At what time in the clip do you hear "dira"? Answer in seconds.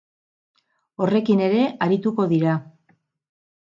2.37-2.61